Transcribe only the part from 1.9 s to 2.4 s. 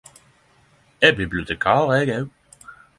eg også.